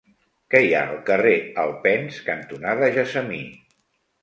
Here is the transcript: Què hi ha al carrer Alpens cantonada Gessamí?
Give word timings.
Què 0.53 0.61
hi 0.67 0.71
ha 0.77 0.79
al 0.93 0.97
carrer 1.09 1.35
Alpens 1.65 2.19
cantonada 2.31 2.91
Gessamí? 2.99 3.41